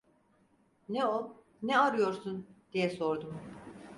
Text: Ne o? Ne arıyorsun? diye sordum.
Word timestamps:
Ne 0.89 1.05
o? 1.05 1.43
Ne 1.61 1.77
arıyorsun? 1.77 2.47
diye 2.73 2.89
sordum. 2.89 3.37